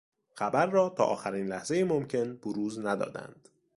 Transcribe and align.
خبر 0.35 0.65
را 0.65 0.89
تا 0.89 1.03
آخرین 1.03 1.47
لحظهی 1.47 1.83
ممکن 1.83 2.35
بروز 2.37 2.79
ندادند. 2.79 3.49